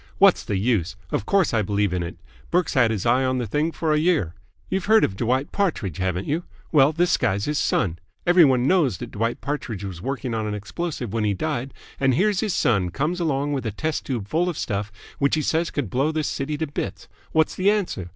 "What's 0.17 0.43
the 0.43 0.57
use? 0.57 0.95
Of 1.11 1.27
course 1.27 1.53
I 1.53 1.61
believe 1.61 1.93
in 1.93 2.01
it. 2.01 2.17
Burke's 2.49 2.73
had 2.73 2.89
his 2.89 3.05
eye 3.05 3.23
on 3.23 3.37
the 3.37 3.45
thing 3.45 3.71
for 3.71 3.93
a 3.93 3.99
year. 3.99 4.33
You've 4.67 4.85
heard 4.85 5.03
of 5.03 5.15
Dwight 5.15 5.51
Partridge, 5.51 5.97
haven't 5.99 6.25
you? 6.25 6.43
Well, 6.71 6.91
this 6.91 7.17
guy's 7.17 7.45
his 7.45 7.59
son. 7.59 7.99
Every 8.25 8.43
one 8.43 8.65
knows 8.67 8.97
that 8.97 9.11
Dwight 9.11 9.41
Partridge 9.41 9.83
was 9.83 10.01
working 10.01 10.33
on 10.33 10.47
an 10.47 10.55
explosive 10.55 11.13
when 11.13 11.23
he 11.23 11.35
died, 11.35 11.71
and 11.99 12.15
here's 12.15 12.39
his 12.39 12.55
son 12.55 12.89
comes 12.89 13.19
along 13.19 13.53
with 13.53 13.63
a 13.63 13.71
test 13.71 14.03
tube 14.07 14.27
full 14.27 14.49
of 14.49 14.57
stuff 14.57 14.91
which 15.19 15.35
he 15.35 15.43
says 15.43 15.69
could 15.69 15.91
blow 15.91 16.11
this 16.11 16.27
city 16.27 16.57
to 16.57 16.65
bits. 16.65 17.07
What's 17.31 17.53
the 17.53 17.69
answer? 17.69 18.09